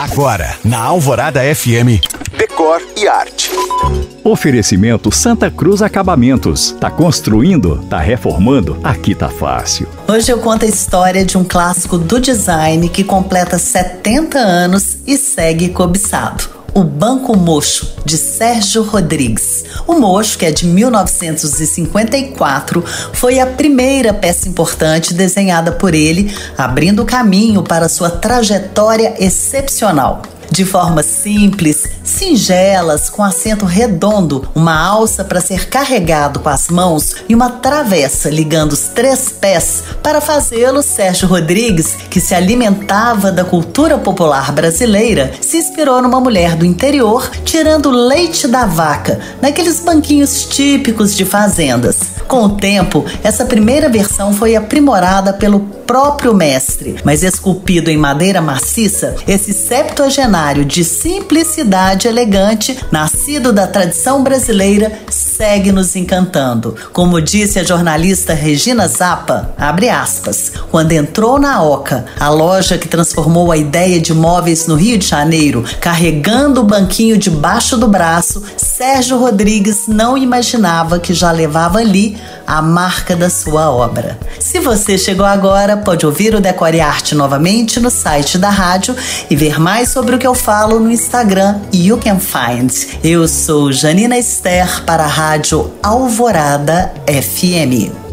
Agora, 0.00 0.56
na 0.64 0.78
Alvorada 0.78 1.42
FM, 1.54 2.00
Decor 2.34 2.80
e 2.96 3.06
Arte. 3.06 3.50
Oferecimento 4.24 5.14
Santa 5.14 5.50
Cruz 5.50 5.82
Acabamentos. 5.82 6.74
Tá 6.80 6.90
construindo? 6.90 7.84
Tá 7.84 7.98
reformando? 7.98 8.80
Aqui 8.82 9.14
tá 9.14 9.28
fácil. 9.28 9.86
Hoje 10.08 10.32
eu 10.32 10.38
conto 10.38 10.64
a 10.64 10.68
história 10.68 11.22
de 11.22 11.36
um 11.36 11.44
clássico 11.44 11.98
do 11.98 12.18
design 12.18 12.88
que 12.88 13.04
completa 13.04 13.58
70 13.58 14.38
anos 14.38 14.96
e 15.06 15.18
segue 15.18 15.68
cobiçado. 15.68 16.59
O 16.72 16.84
Banco 16.84 17.36
Mocho, 17.36 17.94
de 18.04 18.16
Sérgio 18.16 18.82
Rodrigues. 18.82 19.64
O 19.86 19.94
Mocho, 19.94 20.38
que 20.38 20.46
é 20.46 20.52
de 20.52 20.66
1954, 20.66 22.84
foi 23.12 23.40
a 23.40 23.46
primeira 23.46 24.14
peça 24.14 24.48
importante 24.48 25.12
desenhada 25.12 25.72
por 25.72 25.94
ele, 25.94 26.32
abrindo 26.56 27.04
caminho 27.04 27.62
para 27.62 27.88
sua 27.88 28.08
trajetória 28.08 29.16
excepcional 29.18 30.22
de 30.50 30.64
forma 30.64 31.02
simples, 31.02 31.84
singelas, 32.02 33.08
com 33.08 33.22
assento 33.22 33.64
redondo, 33.64 34.48
uma 34.54 34.78
alça 34.78 35.24
para 35.24 35.40
ser 35.40 35.68
carregado 35.68 36.40
com 36.40 36.48
as 36.48 36.68
mãos 36.68 37.16
e 37.28 37.34
uma 37.34 37.50
travessa 37.50 38.28
ligando 38.28 38.72
os 38.72 38.88
três 38.88 39.30
pés 39.30 39.82
para 40.02 40.20
fazê-lo, 40.20 40.82
Sérgio 40.82 41.28
Rodrigues, 41.28 41.96
que 42.10 42.20
se 42.20 42.34
alimentava 42.34 43.30
da 43.30 43.44
cultura 43.44 43.98
popular 43.98 44.52
brasileira, 44.52 45.32
se 45.40 45.58
inspirou 45.58 46.02
numa 46.02 46.20
mulher 46.20 46.56
do 46.56 46.64
interior 46.64 47.30
tirando 47.44 47.90
leite 47.90 48.46
da 48.46 48.64
vaca, 48.66 49.20
naqueles 49.40 49.80
banquinhos 49.80 50.44
típicos 50.44 51.16
de 51.16 51.24
fazendas. 51.24 52.19
Com 52.30 52.44
o 52.44 52.48
tempo, 52.50 53.04
essa 53.24 53.44
primeira 53.44 53.88
versão 53.88 54.32
foi 54.32 54.54
aprimorada 54.54 55.32
pelo 55.32 55.58
próprio 55.58 56.32
mestre, 56.32 56.94
mas 57.02 57.24
esculpido 57.24 57.90
em 57.90 57.96
madeira 57.96 58.40
maciça, 58.40 59.16
esse 59.26 59.52
septuagenário 59.52 60.64
de 60.64 60.84
simplicidade 60.84 62.06
elegante, 62.06 62.78
nascido 62.92 63.52
da 63.52 63.66
tradição 63.66 64.22
brasileira, 64.22 64.92
segue 65.10 65.72
nos 65.72 65.96
encantando. 65.96 66.76
Como 66.92 67.20
disse 67.20 67.58
a 67.58 67.64
jornalista 67.64 68.32
Regina 68.32 68.86
Zappa, 68.86 69.52
abre 69.58 69.88
aspas, 69.88 70.52
quando 70.70 70.92
entrou 70.92 71.40
na 71.40 71.60
Oca, 71.60 72.04
a 72.20 72.28
loja 72.28 72.78
que 72.78 72.86
transformou 72.86 73.50
a 73.50 73.56
ideia 73.56 73.98
de 74.00 74.14
móveis 74.14 74.68
no 74.68 74.76
Rio 74.76 74.96
de 74.96 75.08
Janeiro, 75.08 75.64
carregando 75.80 76.60
o 76.60 76.64
banquinho 76.64 77.18
debaixo 77.18 77.76
do 77.76 77.88
braço, 77.88 78.44
Sérgio 78.80 79.18
Rodrigues 79.18 79.86
não 79.86 80.16
imaginava 80.16 80.98
que 80.98 81.12
já 81.12 81.30
levava 81.30 81.80
ali 81.80 82.16
a 82.46 82.62
marca 82.62 83.14
da 83.14 83.28
sua 83.28 83.70
obra. 83.70 84.18
Se 84.38 84.58
você 84.58 84.96
chegou 84.96 85.26
agora, 85.26 85.76
pode 85.76 86.06
ouvir 86.06 86.34
o 86.34 86.40
Decore 86.40 86.80
Arte 86.80 87.14
novamente 87.14 87.78
no 87.78 87.90
site 87.90 88.38
da 88.38 88.48
rádio 88.48 88.96
e 89.28 89.36
ver 89.36 89.60
mais 89.60 89.90
sobre 89.90 90.16
o 90.16 90.18
que 90.18 90.26
eu 90.26 90.34
falo 90.34 90.80
no 90.80 90.90
Instagram 90.90 91.60
You 91.70 91.98
Can 91.98 92.18
Find. 92.18 92.72
Eu 93.04 93.28
sou 93.28 93.70
Janina 93.70 94.16
Esther 94.16 94.82
para 94.86 95.04
a 95.04 95.08
Rádio 95.08 95.70
Alvorada 95.82 96.90
FM. 97.06 98.09